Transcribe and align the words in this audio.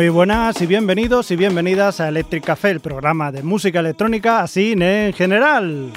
Muy 0.00 0.08
buenas 0.08 0.62
y 0.62 0.66
bienvenidos 0.66 1.30
y 1.30 1.36
bienvenidas 1.36 2.00
a 2.00 2.08
Electric 2.08 2.42
Café, 2.42 2.70
el 2.70 2.80
programa 2.80 3.30
de 3.30 3.42
música 3.42 3.80
electrónica 3.80 4.40
así 4.40 4.72
en 4.72 5.12
general. 5.12 5.92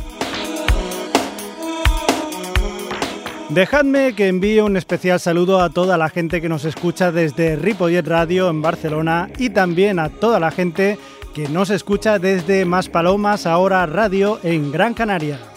Dejadme 3.48 4.14
que 4.14 4.28
envíe 4.28 4.60
un 4.60 4.76
especial 4.76 5.22
saludo 5.22 5.62
a 5.62 5.70
toda 5.70 5.98
la 5.98 6.10
gente 6.10 6.42
que 6.42 6.50
nos 6.50 6.66
escucha 6.66 7.14
desde 7.14 7.56
Ripollet 7.56 8.06
Radio 8.06 8.50
en 8.50 8.62
Barcelona 8.62 9.30
y 9.40 9.52
también 9.52 10.00
a 10.00 10.10
toda 10.10 10.38
la 10.38 10.52
gente 10.52 10.98
que 11.34 11.48
nos 11.48 11.70
escucha 11.70 12.20
desde 12.20 12.66
Más 12.66 12.90
Palomas 12.90 13.46
Ahora 13.46 13.86
Radio 13.86 14.38
en 14.44 14.74
Gran 14.74 14.96
Canaria. 14.96 15.53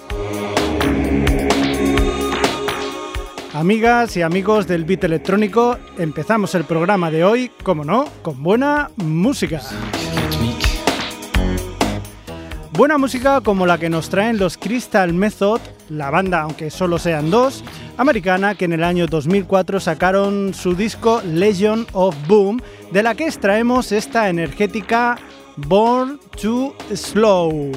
Amigas 3.57 4.15
y 4.19 4.21
amigos 4.21 4.67
del 4.67 4.85
beat 4.85 5.05
electrónico, 5.05 5.79
empezamos 5.97 6.55
el 6.55 6.65
programa 6.65 7.11
de 7.11 7.25
hoy, 7.25 7.51
como 7.63 7.87
no, 7.87 8.05
con 8.21 8.43
buena 8.43 8.91
música. 8.97 9.63
Buena 12.73 12.99
música 12.99 13.41
como 13.41 13.65
la 13.65 13.79
que 13.79 13.89
nos 13.89 14.11
traen 14.11 14.37
los 14.37 14.59
Crystal 14.59 15.11
Method, 15.15 15.63
la 15.89 16.11
banda, 16.11 16.43
aunque 16.43 16.69
solo 16.69 16.99
sean 16.99 17.31
dos, 17.31 17.65
americana 17.97 18.57
que 18.57 18.67
en 18.67 18.75
el 18.75 18.85
año 18.85 19.07
2004 19.07 19.81
sacaron 19.81 20.53
su 20.53 20.75
disco 20.75 21.23
Legion 21.25 21.87
of 21.95 22.15
Boom, 22.29 22.61
de 22.93 23.03
la 23.03 23.15
que 23.15 23.25
extraemos 23.25 23.91
esta 23.91 24.29
energética 24.29 25.17
Born 25.57 26.21
to 26.43 26.77
Slow. 26.95 27.73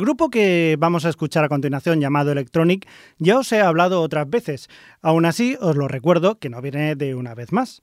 Del 0.00 0.06
grupo 0.06 0.30
que 0.30 0.76
vamos 0.78 1.04
a 1.04 1.10
escuchar 1.10 1.44
a 1.44 1.50
continuación, 1.50 2.00
llamado 2.00 2.32
Electronic, 2.32 2.88
ya 3.18 3.38
os 3.38 3.52
he 3.52 3.60
hablado 3.60 4.00
otras 4.00 4.30
veces. 4.30 4.70
Aún 5.02 5.26
así, 5.26 5.58
os 5.60 5.76
lo 5.76 5.88
recuerdo 5.88 6.38
que 6.38 6.48
no 6.48 6.62
viene 6.62 6.96
de 6.96 7.14
una 7.14 7.34
vez 7.34 7.52
más. 7.52 7.82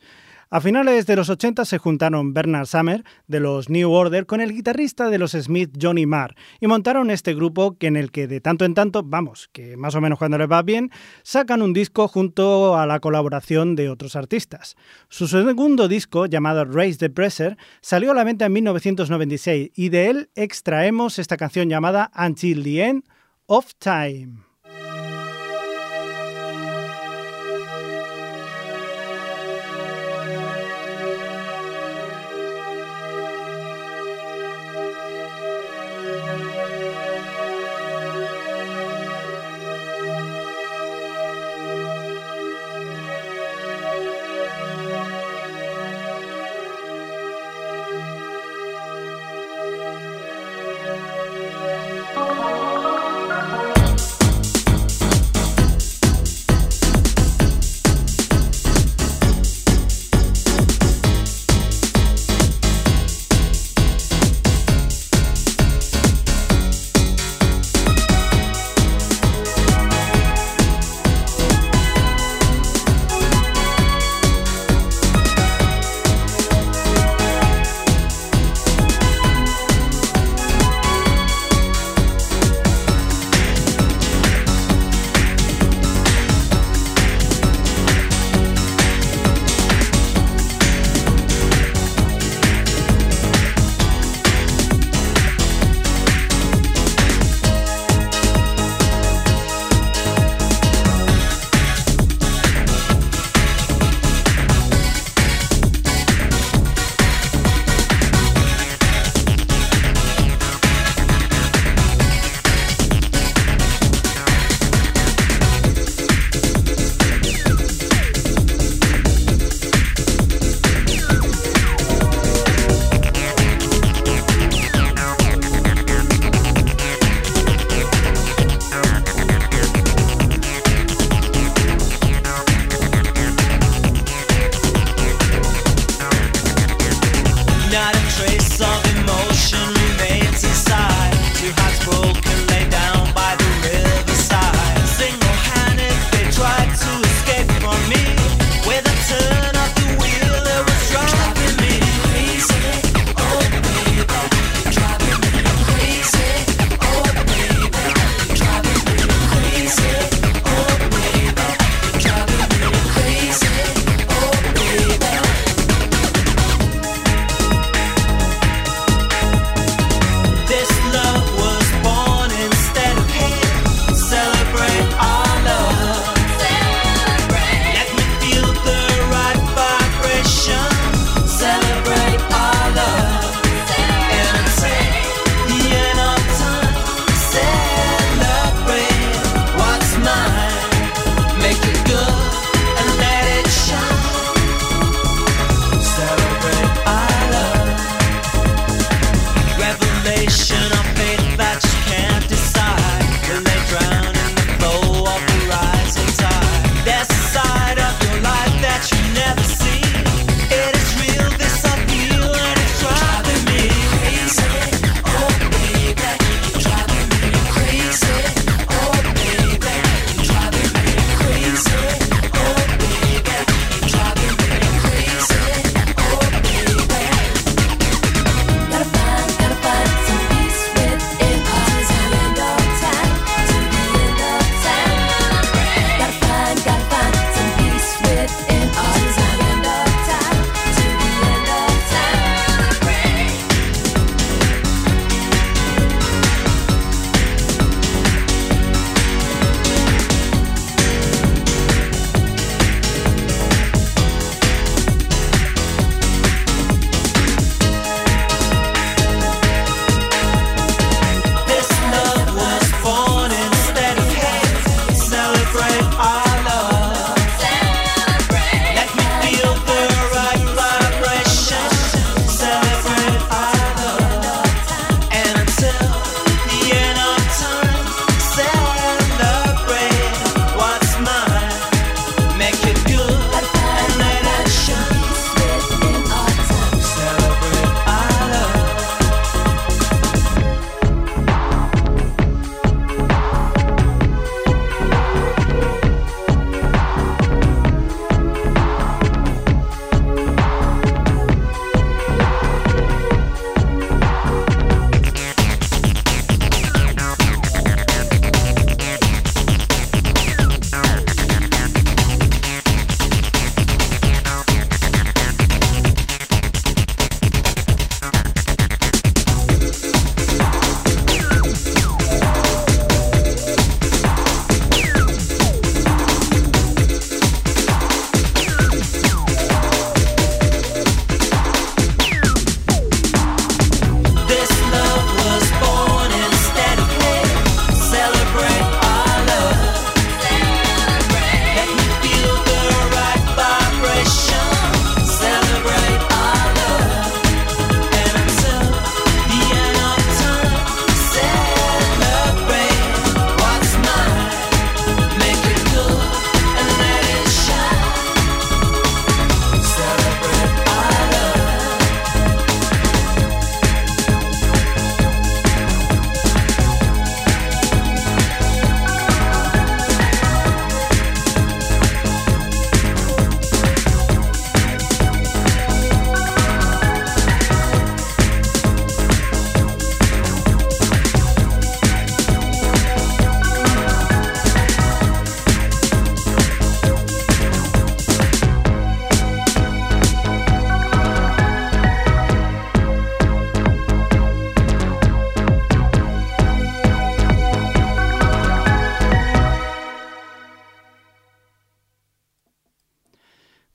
A 0.50 0.62
finales 0.62 1.06
de 1.06 1.18
los 1.18 1.30
80 1.30 1.66
se 1.66 1.78
juntaron 1.78 2.34
Bernard 2.34 2.68
Summer 2.68 3.04
de 3.28 3.42
los 3.42 3.70
New 3.70 3.92
Order 3.92 4.26
con 4.26 4.40
el 4.40 4.54
guitarrista 4.54 5.10
de 5.10 5.18
los 5.18 5.32
Smith 5.32 5.78
Johnny 5.82 6.06
Marr 6.06 6.36
y 6.62 6.68
montaron 6.68 7.12
este 7.12 7.34
grupo 7.34 7.76
en 7.82 7.98
el 7.98 8.12
que 8.12 8.28
de 8.28 8.40
tanto 8.40 8.64
en 8.64 8.74
tanto, 8.74 9.04
vamos, 9.04 9.50
que 9.52 9.76
más 9.76 9.96
o 9.96 10.00
menos 10.00 10.18
cuando 10.18 10.38
les 10.38 10.50
va 10.50 10.62
bien, 10.62 10.90
sacan 11.24 11.62
un 11.62 11.74
disco 11.74 12.08
junto 12.08 12.78
a 12.78 12.86
la 12.86 13.02
colaboración 13.02 13.76
de 13.76 13.90
otros 13.90 14.16
artistas. 14.16 14.78
Su 15.10 15.28
segundo 15.28 15.90
disco, 15.90 16.28
llamado 16.28 16.64
Raise 16.64 16.98
the 16.98 17.10
Pressure, 17.10 17.58
salió 17.82 18.12
a 18.12 18.16
la 18.16 18.24
venta 18.24 18.46
en 18.46 18.54
1996 18.54 19.72
y 19.76 19.90
de 19.90 20.10
él 20.10 20.30
extraemos 20.36 21.20
esta 21.20 21.36
canción 21.36 21.68
llamada 21.68 22.10
Until 22.18 22.64
the 22.64 22.86
End 22.86 23.04
of 23.48 23.74
Time. 23.80 24.47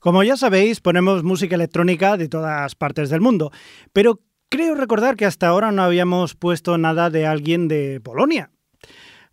Como 0.03 0.21
ya 0.21 0.35
sabéis, 0.35 0.81
ponemos 0.81 1.23
música 1.23 1.55
electrónica 1.55 2.17
de 2.17 2.27
todas 2.27 2.75
partes 2.75 3.09
del 3.09 3.21
mundo, 3.21 3.53
pero 3.93 4.19
creo 4.49 4.75
recordar 4.75 5.15
que 5.15 5.25
hasta 5.25 5.47
ahora 5.47 5.71
no 5.71 5.81
habíamos 5.81 6.35
puesto 6.35 6.77
nada 6.77 7.09
de 7.09 7.25
alguien 7.25 7.69
de 7.69 8.01
Polonia. 8.03 8.51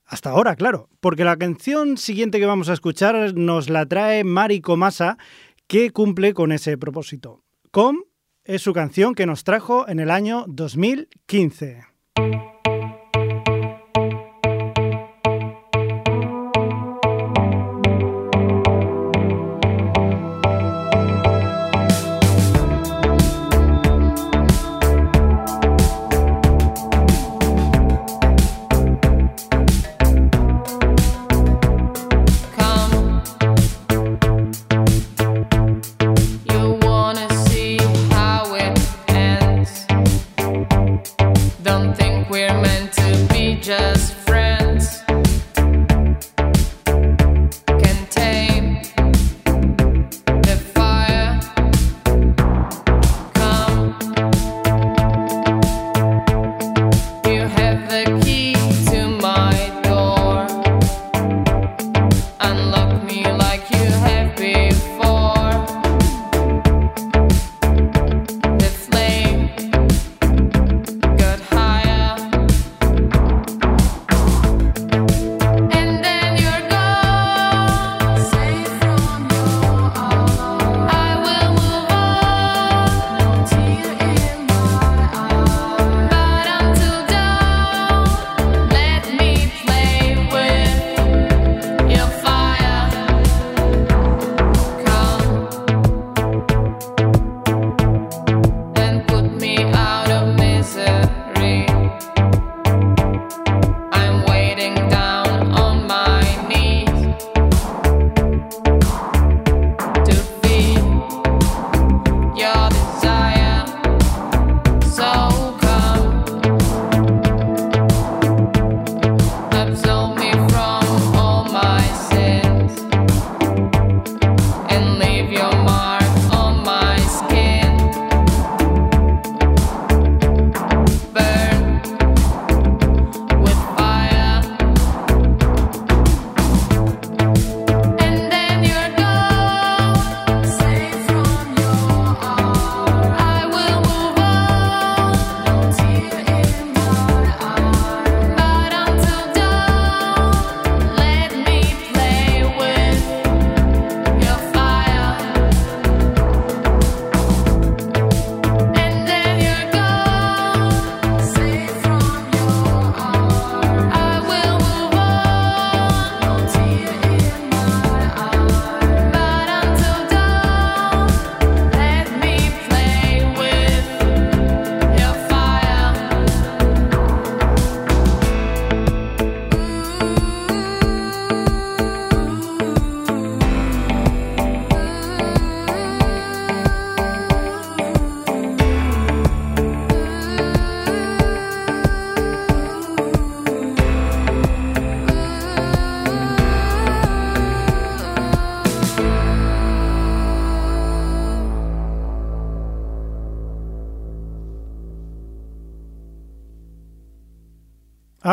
Hasta 0.07 0.31
ahora, 0.31 0.55
claro, 0.55 0.89
porque 1.01 1.25
la 1.25 1.37
canción 1.37 1.97
siguiente 1.97 2.39
que 2.39 2.47
vamos 2.47 2.69
a 2.69 2.75
escuchar 2.75 3.35
nos 3.35 3.69
la 3.69 3.85
trae 3.87 4.23
Mari 4.23 4.61
Komasa, 4.61 5.19
que 5.67 5.91
cumple 5.91 6.35
con 6.35 6.53
ese 6.53 6.79
propósito. 6.79 7.43
Com 7.73 7.97
es 8.45 8.63
su 8.63 8.73
canción 8.73 9.17
que 9.17 9.27
nos 9.27 9.43
trajo 9.43 9.89
en 9.89 9.99
el 9.99 10.09
año 10.09 10.45
2015. 10.47 11.83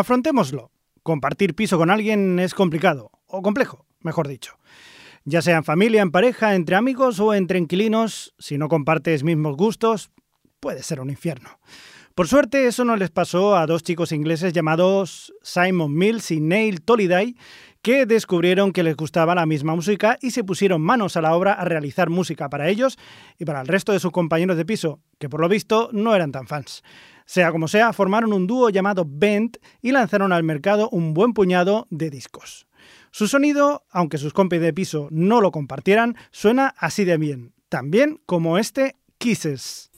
Afrontémoslo. 0.08 0.72
Compartir 1.04 1.54
piso 1.54 1.78
con 1.78 1.90
alguien 1.92 2.40
es 2.40 2.54
complicado, 2.54 3.12
o 3.26 3.42
complejo, 3.42 3.86
mejor 4.00 4.30
dicho. 4.30 4.58
Ya 5.26 5.42
sea 5.42 5.58
en 5.58 5.66
familia, 5.66 6.02
en 6.02 6.12
pareja, 6.12 6.56
entre 6.56 6.78
amigos 6.78 7.20
o 7.20 7.34
entre 7.34 7.60
inquilinos, 7.60 8.34
si 8.40 8.58
no 8.58 8.70
compartes 8.70 9.26
mismos 9.26 9.58
gustos, 9.58 10.10
puede 10.62 10.82
ser 10.82 11.02
un 11.02 11.10
infierno. 11.10 11.60
Por 12.16 12.30
suerte, 12.30 12.68
eso 12.68 12.86
no 12.86 12.96
les 12.96 13.10
pasó 13.10 13.58
a 13.58 13.68
dos 13.68 13.84
chicos 13.84 14.14
ingleses 14.14 14.54
llamados 14.54 15.34
Simon 15.44 15.94
Mills 15.94 16.32
y 16.32 16.40
Neil 16.40 16.84
Toliday, 16.84 17.36
que 17.82 18.06
descubrieron 18.06 18.72
que 18.72 18.84
les 18.84 18.96
gustaba 18.96 19.36
la 19.36 19.46
misma 19.46 19.76
música 19.76 20.18
y 20.22 20.32
se 20.32 20.46
pusieron 20.46 20.82
manos 20.82 21.18
a 21.18 21.22
la 21.22 21.36
obra 21.36 21.52
a 21.52 21.66
realizar 21.66 22.10
música 22.10 22.48
para 22.48 22.70
ellos 22.70 22.98
y 23.38 23.44
para 23.44 23.60
el 23.60 23.68
resto 23.68 23.92
de 23.92 24.00
sus 24.00 24.14
compañeros 24.14 24.56
de 24.56 24.64
piso, 24.64 25.02
que 25.20 25.28
por 25.28 25.42
lo 25.42 25.50
visto 25.50 25.90
no 25.92 26.16
eran 26.16 26.32
tan 26.32 26.48
fans. 26.48 26.82
Sea 27.28 27.52
como 27.52 27.68
sea, 27.68 27.92
formaron 27.92 28.32
un 28.32 28.48
dúo 28.48 28.70
llamado 28.70 29.06
Bent 29.06 29.58
y 29.82 29.92
lanzaron 29.92 30.32
al 30.32 30.44
mercado 30.44 30.90
un 30.90 31.14
buen 31.14 31.34
puñado 31.34 31.86
de 31.90 32.10
discos. 32.10 32.68
Su 33.12 33.28
sonido, 33.28 33.84
aunque 33.92 34.18
sus 34.18 34.32
compis 34.32 34.62
de 34.62 34.74
piso 34.74 35.10
no 35.12 35.42
lo 35.42 35.52
compartieran, 35.52 36.16
suena 36.32 36.74
así 36.78 37.04
de 37.04 37.18
bien, 37.18 37.54
también 37.68 38.22
como 38.26 38.58
este 38.58 38.96
Kisses. 39.18 39.92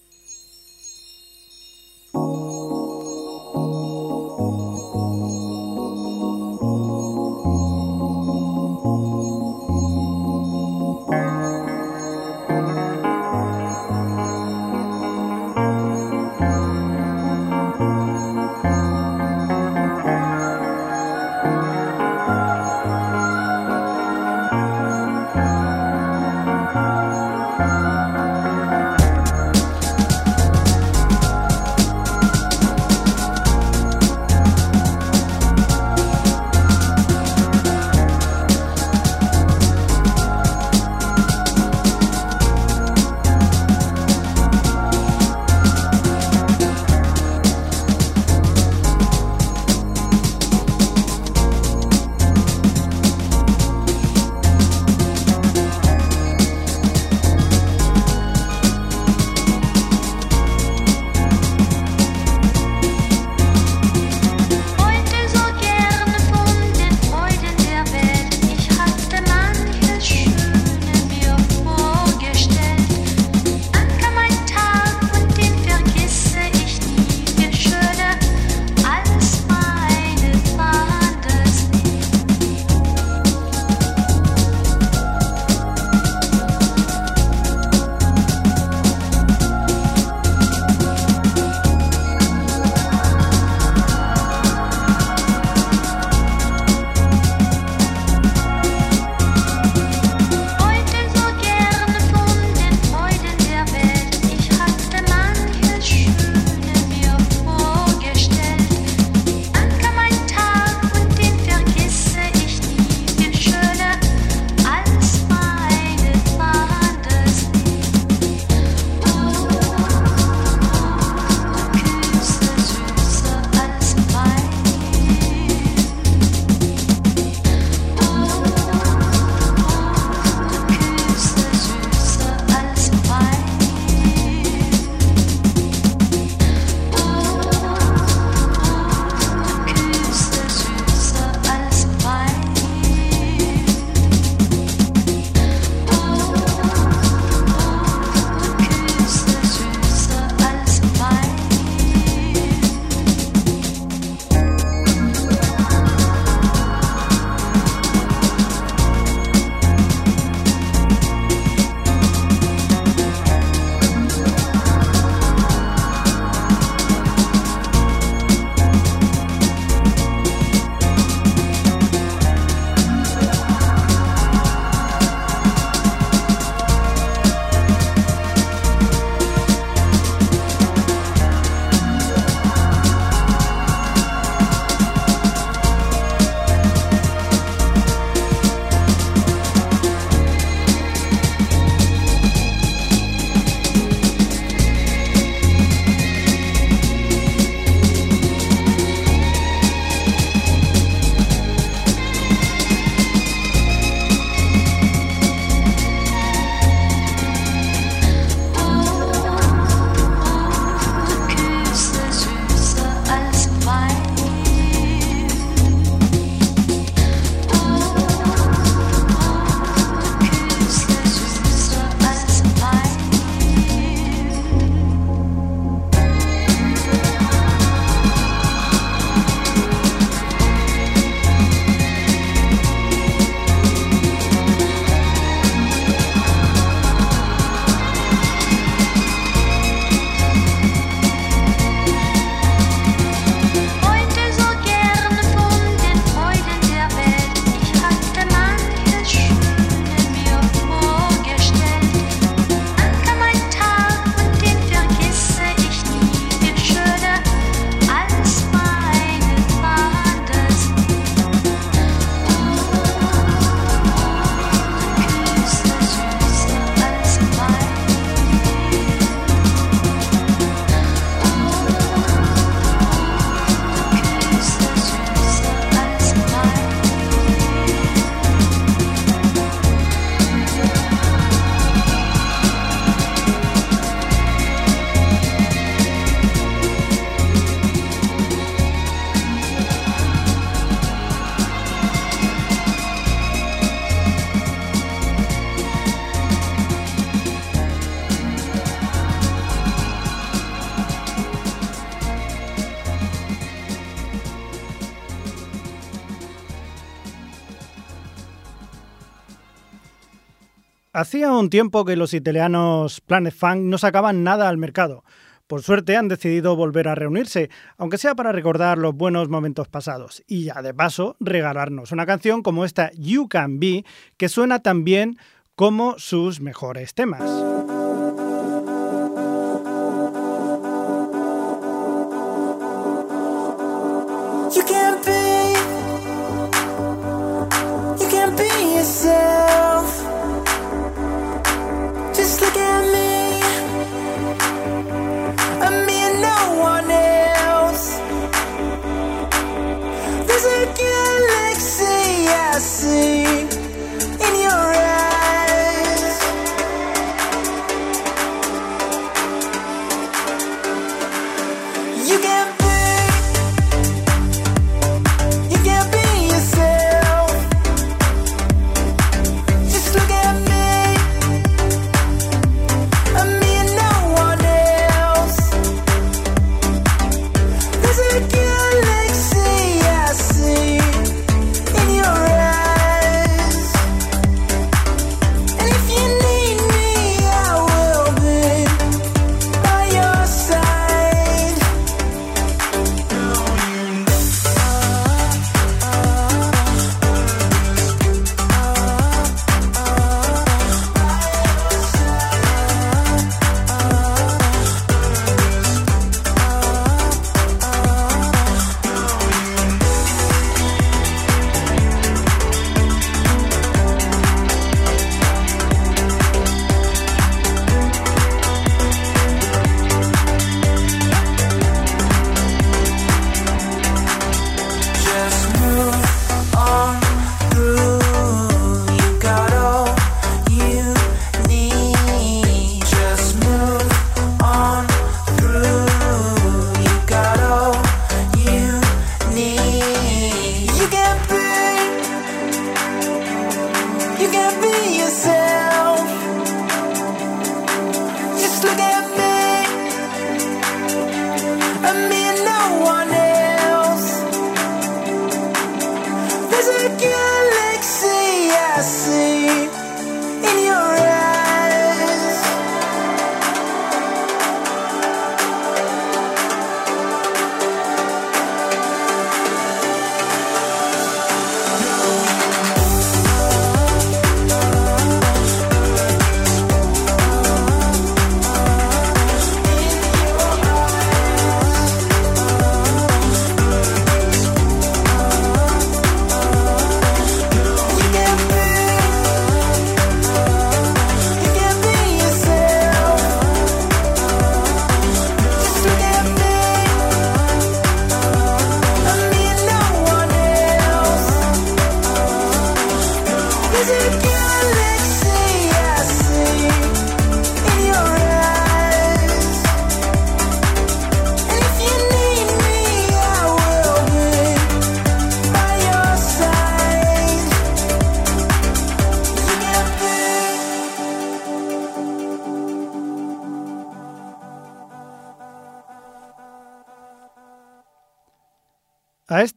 Hacía 310.99 311.31
un 311.31 311.49
tiempo 311.49 311.85
que 311.85 311.95
los 311.95 312.13
italianos 312.13 312.99
Planet 312.99 313.33
Funk 313.33 313.61
no 313.61 313.77
sacaban 313.77 314.25
nada 314.25 314.49
al 314.49 314.57
mercado. 314.57 315.05
Por 315.47 315.61
suerte 315.61 315.95
han 315.95 316.09
decidido 316.09 316.57
volver 316.57 316.89
a 316.89 316.95
reunirse, 316.95 317.49
aunque 317.77 317.97
sea 317.97 318.15
para 318.15 318.33
recordar 318.33 318.77
los 318.77 318.93
buenos 318.93 319.29
momentos 319.29 319.69
pasados 319.69 320.21
y 320.27 320.43
ya 320.43 320.61
de 320.61 320.73
paso 320.73 321.15
regalarnos 321.21 321.93
una 321.93 322.05
canción 322.05 322.43
como 322.43 322.65
esta 322.65 322.91
You 322.97 323.29
Can 323.29 323.61
Be, 323.61 323.85
que 324.17 324.27
suena 324.27 324.59
tan 324.59 324.83
bien 324.83 325.17
como 325.55 325.97
sus 325.99 326.41
mejores 326.41 326.93
temas. 326.93 327.78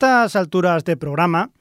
Estas 0.03 0.35
alturas 0.35 0.83
de 0.83 0.97
programa, 0.97 1.53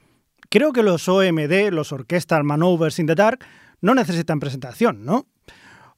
creo 0.50 0.74
que 0.74 0.82
los 0.82 1.08
OMD, 1.08 1.70
los 1.70 1.92
Orchestral 1.92 2.44
Manovers 2.44 2.98
in 2.98 3.06
the 3.06 3.14
Dark, 3.14 3.46
no 3.82 3.94
necesitan 3.94 4.40
presentación, 4.40 5.06
¿no? 5.06 5.28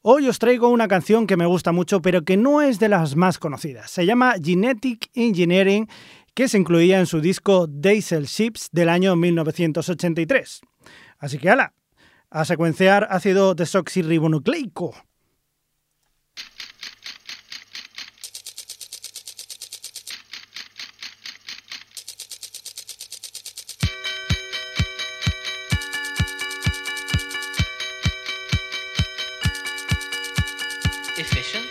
Hoy 0.02 0.28
os 0.28 0.40
traigo 0.40 0.68
una 0.68 0.90
canción 0.90 1.26
que 1.26 1.38
me 1.38 1.46
gusta 1.46 1.72
mucho, 1.72 2.02
pero 2.02 2.26
que 2.26 2.36
no 2.36 2.62
es 2.62 2.80
de 2.80 2.90
las 2.90 3.16
más 3.16 3.40
conocidas. 3.40 3.92
Se 3.92 4.06
llama 4.06 4.34
Genetic 4.44 5.10
Engineering, 5.14 5.88
que 6.34 6.50
se 6.50 6.58
incluía 6.58 7.00
en 7.00 7.06
su 7.06 7.22
disco 7.22 7.66
Diesel 7.66 8.26
Ships 8.26 8.68
del 8.74 8.90
año 8.90 9.16
1983. 9.16 10.60
Así 11.20 11.38
que, 11.38 11.50
ala, 11.50 11.74
a 12.30 12.44
secuenciar 12.44 13.08
ácido 13.10 13.56
desoxirribonucleico. 13.56 14.94
efficient, 31.18 31.68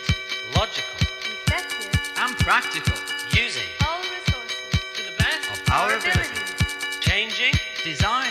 logical, 0.55 0.95
effective, 1.01 1.91
and 2.17 2.35
practical, 2.37 2.95
using 3.35 3.67
all 3.85 3.99
resources. 3.99 4.55
to 4.95 5.03
the 5.03 5.15
best 5.17 5.51
of 5.51 5.59
our 5.73 5.89
ability, 5.97 6.39
changing, 7.01 7.53
design, 7.83 8.22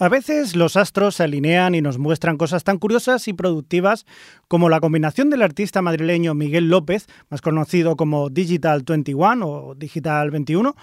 A 0.00 0.08
veces 0.08 0.56
los 0.56 0.78
astros 0.78 1.16
se 1.16 1.24
alinean 1.24 1.74
y 1.74 1.82
nos 1.82 1.98
muestran 1.98 2.38
cosas 2.38 2.64
tan 2.64 2.78
curiosas 2.78 3.28
y 3.28 3.34
productivas 3.34 4.06
como 4.48 4.70
la 4.70 4.80
combinación 4.80 5.28
del 5.28 5.42
artista 5.42 5.82
madrileño 5.82 6.32
Miguel 6.32 6.70
López, 6.70 7.06
más 7.28 7.42
conocido 7.42 7.96
como 7.96 8.30
Digital 8.30 8.82
21 8.82 9.46
o 9.46 9.74
Digital 9.74 10.30
21, 10.30 10.74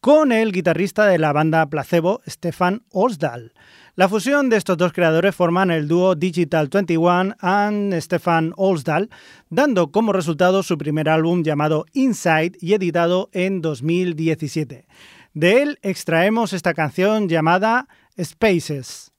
con 0.00 0.32
el 0.32 0.50
guitarrista 0.50 1.06
de 1.06 1.16
la 1.18 1.32
banda 1.32 1.64
Placebo, 1.66 2.22
Stefan 2.26 2.82
Osdal. 2.90 3.52
La 3.94 4.08
fusión 4.08 4.50
de 4.50 4.56
estos 4.56 4.76
dos 4.76 4.92
creadores 4.92 5.36
forman 5.36 5.70
el 5.70 5.86
dúo 5.86 6.16
Digital 6.16 6.68
21 6.68 7.36
and 7.38 7.94
Stefan 8.00 8.52
Osdal, 8.56 9.10
dando 9.48 9.92
como 9.92 10.12
resultado 10.12 10.64
su 10.64 10.76
primer 10.76 11.08
álbum 11.08 11.44
llamado 11.44 11.86
Inside 11.92 12.58
y 12.60 12.74
editado 12.74 13.30
en 13.32 13.62
2017. 13.62 14.88
De 15.34 15.62
él 15.62 15.78
extraemos 15.82 16.52
esta 16.52 16.74
canción 16.74 17.28
llamada 17.28 17.86
Spaces. 18.22 19.10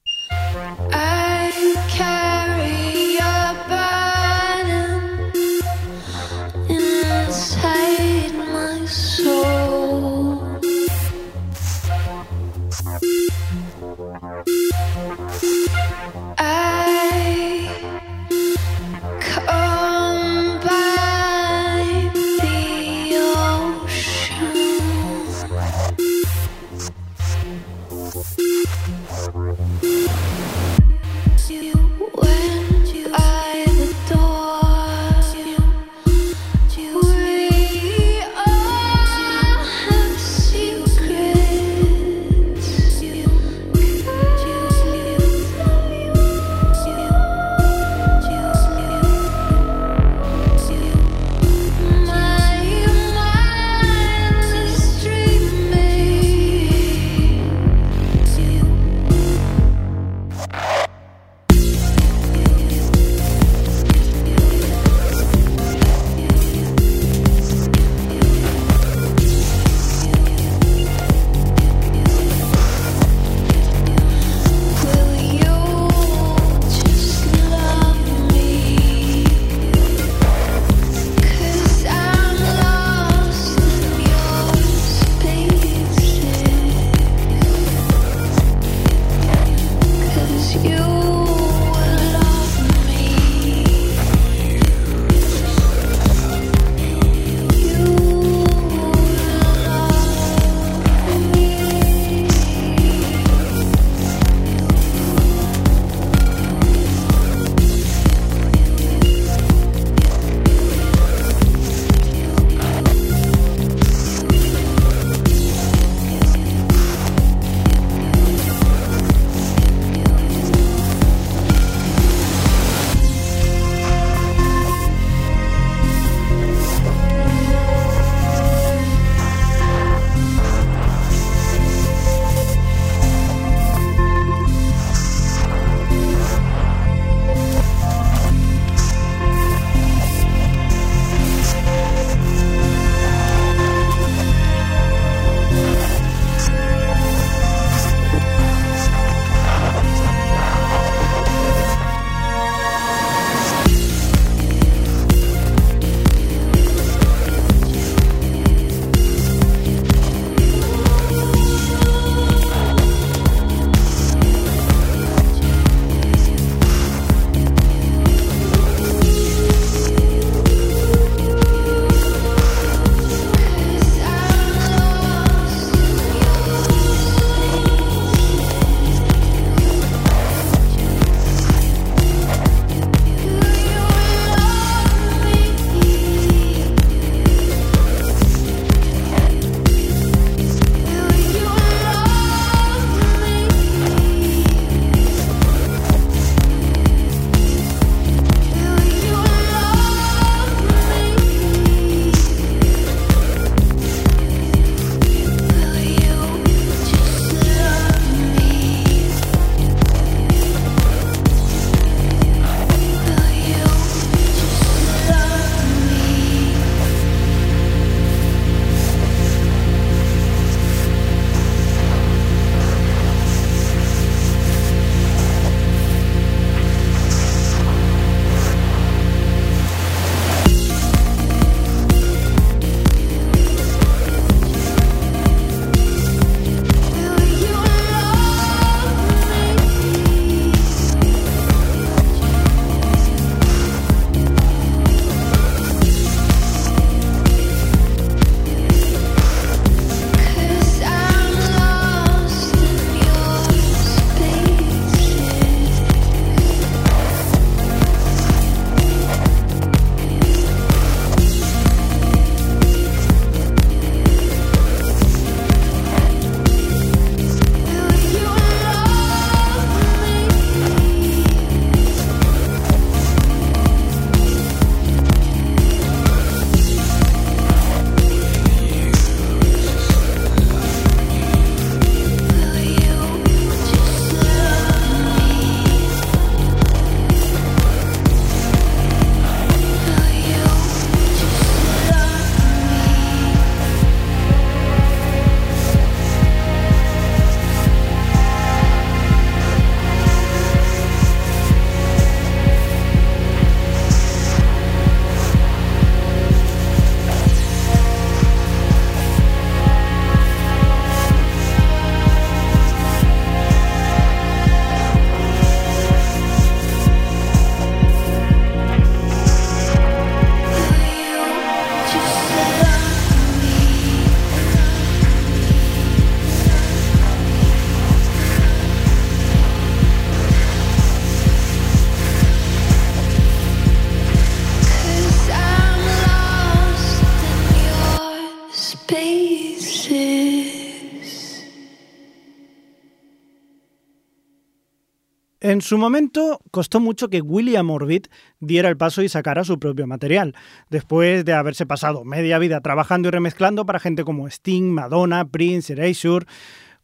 En 345.58 345.62
su 345.62 345.80
momento 345.80 346.40
costó 346.52 346.80
mucho 346.80 347.10
que 347.10 347.20
William 347.20 347.72
Orbit 347.72 348.10
diera 348.40 348.70
el 348.70 348.78
paso 348.78 349.02
y 349.02 349.10
sacara 349.10 349.44
su 349.44 349.58
propio 349.58 349.88
material, 349.88 350.36
después 350.70 351.26
de 351.26 351.34
haberse 351.34 351.66
pasado 351.66 352.04
media 352.06 352.38
vida 352.38 352.62
trabajando 352.62 353.08
y 353.08 353.12
remezclando 353.12 353.66
para 353.66 353.80
gente 353.80 354.04
como 354.04 354.28
Sting, 354.28 354.70
Madonna, 354.72 355.26
Prince, 355.26 355.74
Erasure. 355.74 356.28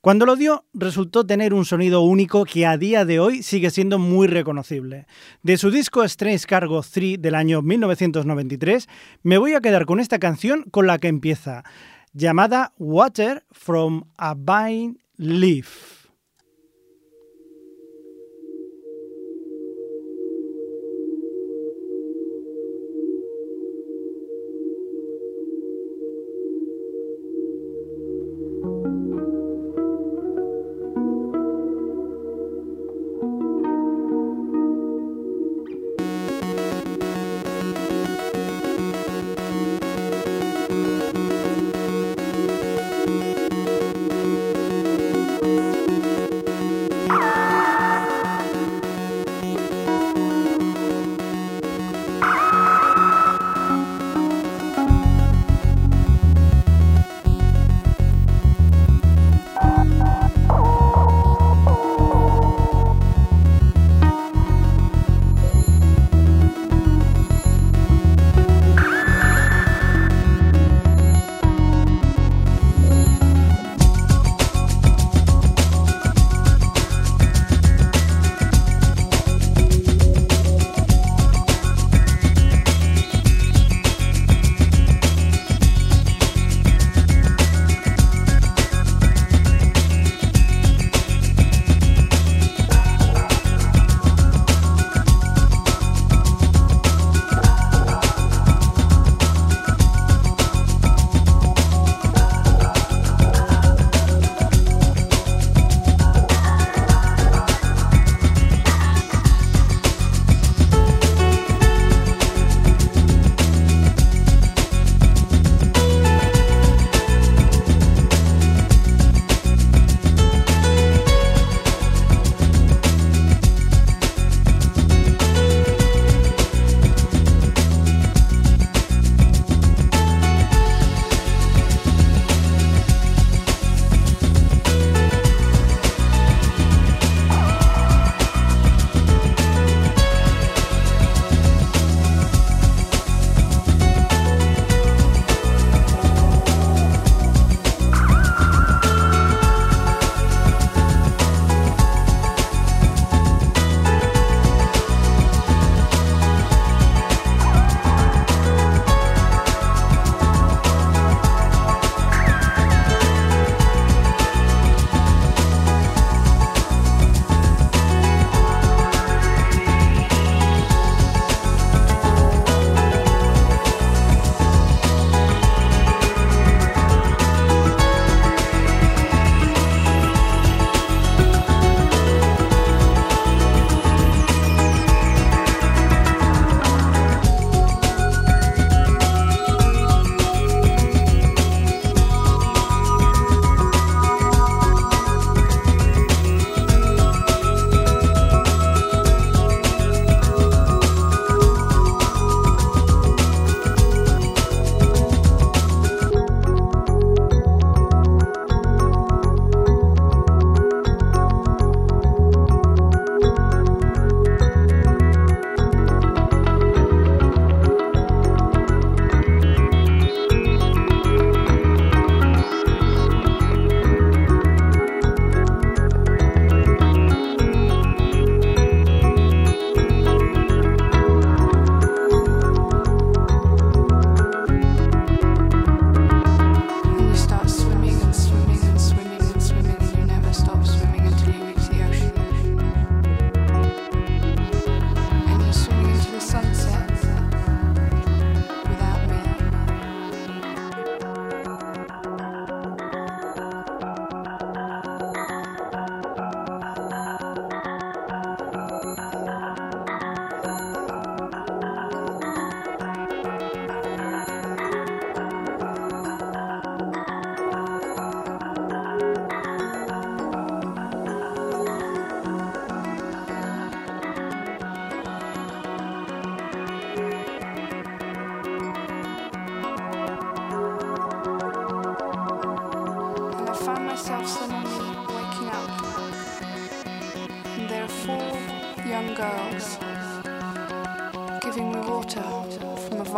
Cuando 0.01 0.25
lo 0.25 0.35
dio, 0.35 0.65
resultó 0.73 1.23
tener 1.23 1.53
un 1.53 1.65
sonido 1.65 2.01
único 2.01 2.45
que 2.45 2.65
a 2.65 2.75
día 2.79 3.05
de 3.05 3.19
hoy 3.19 3.43
sigue 3.43 3.69
siendo 3.69 3.99
muy 3.99 4.25
reconocible. 4.25 5.05
De 5.43 5.57
su 5.57 5.69
disco 5.69 6.03
Strange 6.03 6.47
Cargo 6.47 6.81
3 6.81 7.21
del 7.21 7.35
año 7.35 7.61
1993, 7.61 8.89
me 9.21 9.37
voy 9.37 9.53
a 9.53 9.61
quedar 9.61 9.85
con 9.85 9.99
esta 9.99 10.17
canción 10.17 10.63
con 10.71 10.87
la 10.87 10.97
que 10.97 11.09
empieza, 11.09 11.63
llamada 12.11 12.71
Water 12.79 13.45
from 13.51 14.05
a 14.17 14.33
Vine 14.33 14.95
Leaf. 15.17 15.92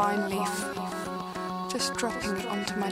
Vine 0.05 0.29
leaf, 0.29 0.65
just 1.67 1.95
dropping 1.95 2.37
it 2.37 2.45
onto 2.45 2.75
my 2.75 2.91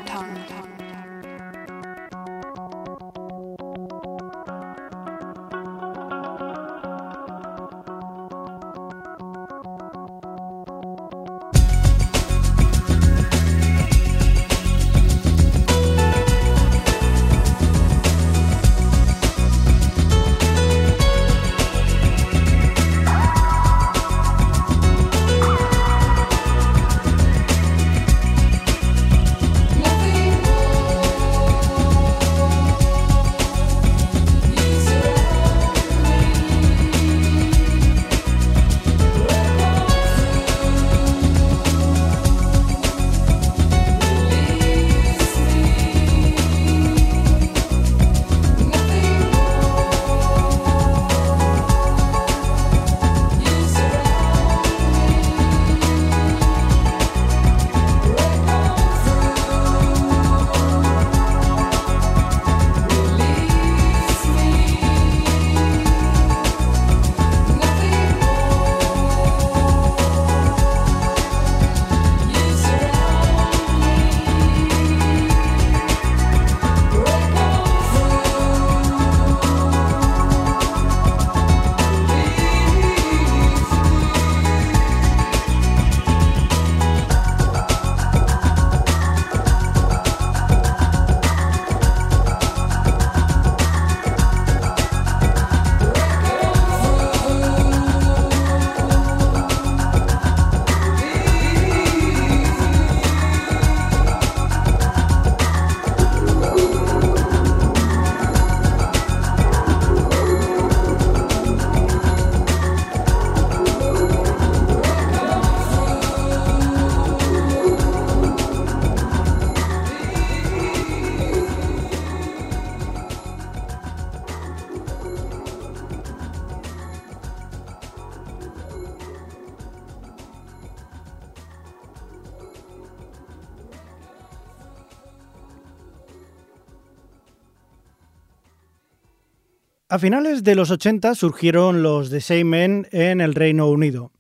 A 139.94 140.00
finales 140.00 140.44
de 140.44 140.56
los 140.56 140.72
80 140.72 141.14
surgieron 141.14 141.84
los 141.84 142.10
The 142.10 142.20
Same 142.20 142.88
en 142.92 143.22
el 143.22 143.36
Reino 143.36 143.70
Unido. 143.70 144.12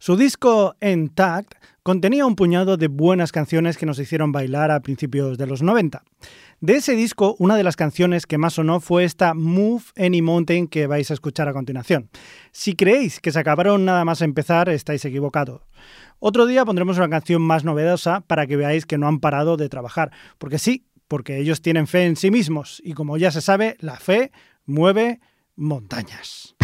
Su 0.00 0.16
disco 0.16 0.74
Intact 0.80 1.54
contenía 1.84 2.26
un 2.26 2.34
puñado 2.34 2.76
de 2.76 2.88
buenas 2.88 3.30
canciones 3.30 3.78
que 3.78 3.86
nos 3.86 4.00
hicieron 4.00 4.32
bailar 4.32 4.72
a 4.72 4.80
principios 4.80 5.38
de 5.38 5.46
los 5.46 5.62
90. 5.62 6.02
De 6.58 6.72
ese 6.74 6.96
disco, 6.96 7.36
una 7.38 7.54
de 7.54 7.62
las 7.62 7.76
canciones 7.76 8.26
que 8.26 8.38
más 8.38 8.54
sonó 8.54 8.80
fue 8.80 9.04
esta 9.04 9.32
Move 9.34 9.84
Any 9.96 10.20
Mountain 10.20 10.66
que 10.66 10.88
vais 10.88 11.12
a 11.12 11.14
escuchar 11.14 11.48
a 11.48 11.52
continuación. 11.52 12.10
Si 12.50 12.74
creéis 12.74 13.20
que 13.20 13.30
se 13.30 13.38
acabaron 13.38 13.84
nada 13.84 14.04
más 14.04 14.22
empezar, 14.22 14.68
estáis 14.68 15.04
equivocados. 15.04 15.62
Otro 16.18 16.46
día 16.46 16.64
pondremos 16.64 16.96
una 16.96 17.08
canción 17.08 17.40
más 17.40 17.62
novedosa 17.62 18.22
para 18.22 18.48
que 18.48 18.56
veáis 18.56 18.84
que 18.84 18.98
no 18.98 19.06
han 19.06 19.20
parado 19.20 19.56
de 19.56 19.68
trabajar, 19.68 20.10
porque 20.38 20.58
sí, 20.58 20.86
porque 21.06 21.38
ellos 21.38 21.62
tienen 21.62 21.86
fe 21.86 22.06
en 22.06 22.16
sí 22.16 22.32
mismos 22.32 22.82
y 22.84 22.94
como 22.94 23.16
ya 23.16 23.30
se 23.30 23.40
sabe, 23.40 23.76
la 23.78 23.94
fe 23.96 24.32
mueve 24.66 25.20
montañas. 25.56 26.56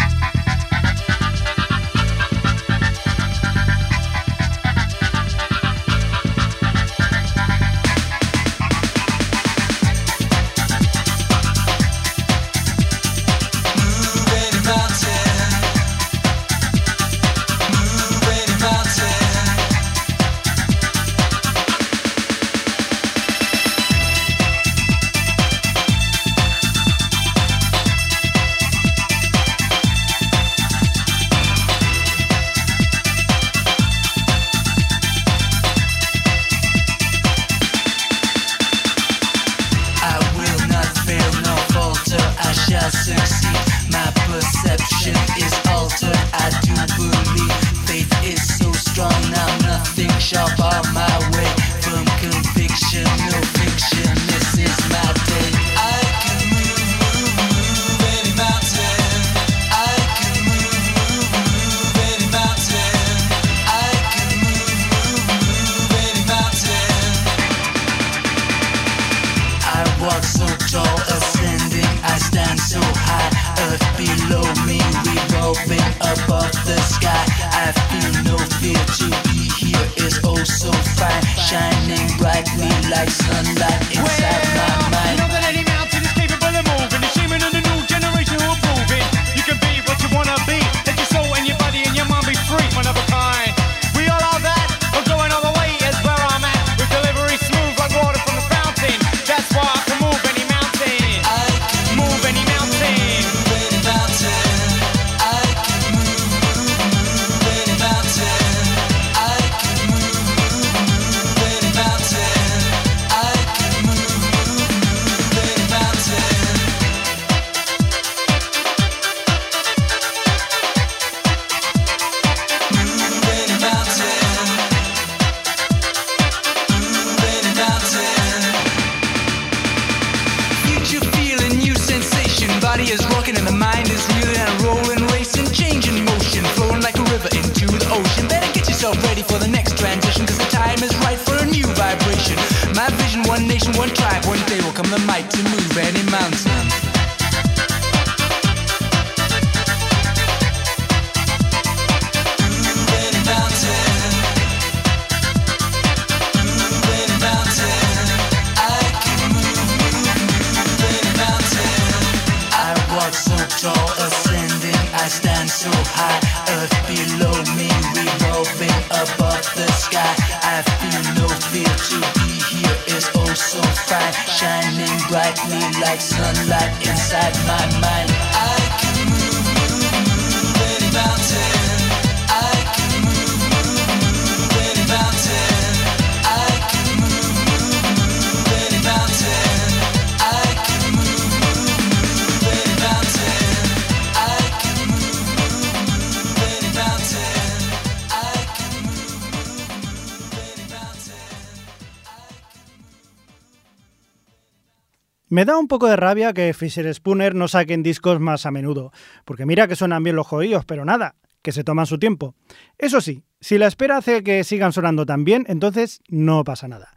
Me 205.37 205.45
da 205.45 205.55
un 205.59 205.67
poco 205.67 205.85
de 205.85 205.95
rabia 205.95 206.33
que 206.33 206.51
Fisher 206.51 206.91
Spooner 206.95 207.35
no 207.35 207.47
saquen 207.47 207.83
discos 207.83 208.19
más 208.19 208.47
a 208.47 208.49
menudo, 208.49 208.91
porque 209.23 209.45
mira 209.45 209.67
que 209.67 209.75
suenan 209.75 210.01
bien 210.01 210.15
los 210.15 210.25
jodidos, 210.25 210.65
pero 210.65 210.83
nada, 210.83 211.13
que 211.43 211.51
se 211.51 211.63
toman 211.63 211.85
su 211.85 211.99
tiempo. 211.99 212.33
Eso 212.79 213.01
sí, 213.01 213.21
si 213.39 213.59
la 213.59 213.67
espera 213.67 213.97
hace 213.97 214.23
que 214.23 214.43
sigan 214.43 214.73
sonando 214.73 215.05
tan 215.05 215.25
bien, 215.25 215.45
entonces 215.47 216.01
no 216.07 216.43
pasa 216.43 216.67
nada. 216.67 216.89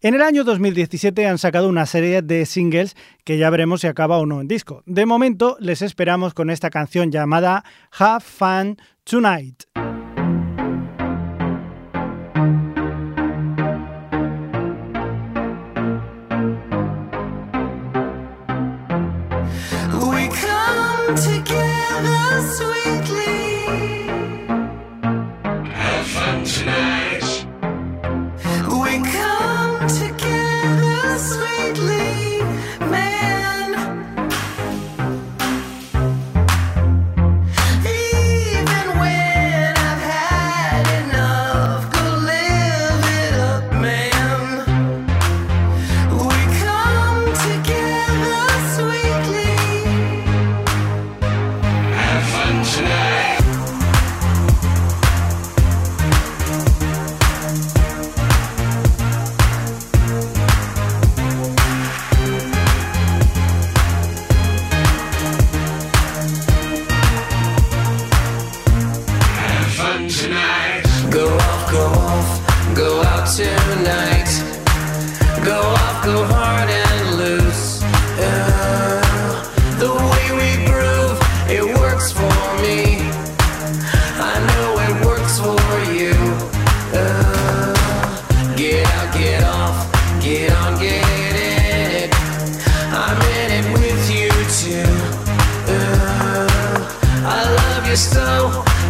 En 0.00 0.14
el 0.14 0.22
año 0.22 0.44
2017 0.44 1.26
han 1.26 1.38
sacado 1.38 1.68
una 1.68 1.84
serie 1.84 2.22
de 2.22 2.46
singles 2.46 2.94
que 3.24 3.38
ya 3.38 3.50
veremos 3.50 3.80
si 3.80 3.88
acaba 3.88 4.18
o 4.18 4.26
no 4.26 4.40
en 4.40 4.46
disco. 4.46 4.84
De 4.86 5.04
momento 5.04 5.56
les 5.58 5.82
esperamos 5.82 6.32
con 6.32 6.48
esta 6.48 6.70
canción 6.70 7.10
llamada 7.10 7.64
Have 7.98 8.20
Fun 8.20 8.76
Tonight. 9.02 9.64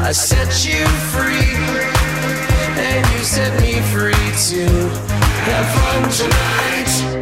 I 0.02 0.12
set 0.12 0.64
you 0.64 0.86
free, 1.12 1.54
and 2.80 3.06
you 3.12 3.18
set 3.22 3.60
me 3.60 3.80
free 3.92 4.12
too. 4.48 4.88
Have 5.46 5.68
fun 5.74 6.10
tonight. 6.10 7.19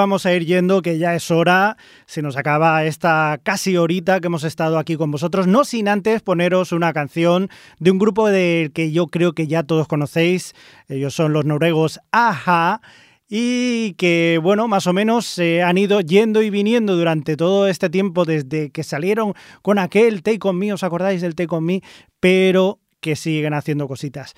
Vamos 0.00 0.24
a 0.24 0.32
ir 0.32 0.46
yendo, 0.46 0.80
que 0.80 0.96
ya 0.96 1.14
es 1.14 1.30
hora, 1.30 1.76
se 2.06 2.22
nos 2.22 2.38
acaba 2.38 2.86
esta 2.86 3.38
casi 3.42 3.76
horita 3.76 4.18
que 4.18 4.28
hemos 4.28 4.44
estado 4.44 4.78
aquí 4.78 4.96
con 4.96 5.10
vosotros, 5.10 5.46
no 5.46 5.66
sin 5.66 5.88
antes 5.88 6.22
poneros 6.22 6.72
una 6.72 6.94
canción 6.94 7.50
de 7.80 7.90
un 7.90 7.98
grupo 7.98 8.28
del 8.28 8.72
que 8.72 8.92
yo 8.92 9.08
creo 9.08 9.34
que 9.34 9.46
ya 9.46 9.62
todos 9.62 9.86
conocéis, 9.88 10.54
ellos 10.88 11.12
son 11.12 11.34
los 11.34 11.44
noruegos 11.44 12.00
Aja 12.12 12.80
y 13.28 13.92
que, 13.98 14.40
bueno, 14.42 14.68
más 14.68 14.86
o 14.86 14.94
menos 14.94 15.26
se 15.26 15.62
han 15.62 15.76
ido 15.76 16.00
yendo 16.00 16.40
y 16.40 16.48
viniendo 16.48 16.96
durante 16.96 17.36
todo 17.36 17.68
este 17.68 17.90
tiempo 17.90 18.24
desde 18.24 18.70
que 18.70 18.82
salieron 18.82 19.34
con 19.60 19.78
aquel 19.78 20.22
Take 20.22 20.40
On 20.44 20.58
Me, 20.58 20.72
¿os 20.72 20.82
acordáis 20.82 21.20
del 21.20 21.34
Take 21.34 21.54
On 21.54 21.62
Me? 21.62 21.82
Pero 22.20 22.78
que 23.00 23.16
siguen 23.16 23.52
haciendo 23.52 23.86
cositas. 23.86 24.34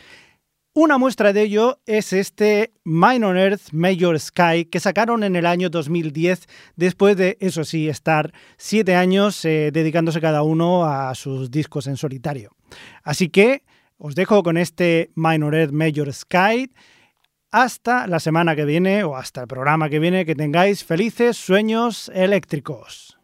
Una 0.74 0.96
muestra 0.96 1.34
de 1.34 1.42
ello 1.42 1.80
es 1.84 2.14
este 2.14 2.72
Minor 2.82 3.36
Earth 3.36 3.72
Major 3.72 4.18
Sky 4.18 4.64
que 4.64 4.80
sacaron 4.80 5.22
en 5.22 5.36
el 5.36 5.44
año 5.44 5.68
2010 5.68 6.46
después 6.76 7.14
de, 7.18 7.36
eso 7.40 7.64
sí, 7.64 7.90
estar 7.90 8.32
siete 8.56 8.96
años 8.96 9.44
eh, 9.44 9.68
dedicándose 9.70 10.22
cada 10.22 10.42
uno 10.42 10.86
a 10.86 11.14
sus 11.14 11.50
discos 11.50 11.88
en 11.88 11.98
solitario. 11.98 12.56
Así 13.02 13.28
que 13.28 13.64
os 13.98 14.14
dejo 14.14 14.42
con 14.42 14.56
este 14.56 15.10
Minor 15.14 15.54
Earth 15.54 15.72
Major 15.72 16.10
Sky. 16.10 16.72
Hasta 17.50 18.06
la 18.06 18.18
semana 18.18 18.56
que 18.56 18.64
viene 18.64 19.04
o 19.04 19.14
hasta 19.14 19.42
el 19.42 19.48
programa 19.48 19.90
que 19.90 19.98
viene, 19.98 20.24
que 20.24 20.34
tengáis 20.34 20.84
felices 20.84 21.36
sueños 21.36 22.10
eléctricos. 22.14 23.18